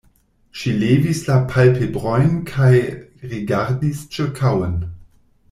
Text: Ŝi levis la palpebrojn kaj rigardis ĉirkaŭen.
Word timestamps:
Ŝi 0.59 0.71
levis 0.83 1.19
la 1.27 1.35
palpebrojn 1.51 2.33
kaj 2.53 2.71
rigardis 3.35 4.01
ĉirkaŭen. 4.19 4.75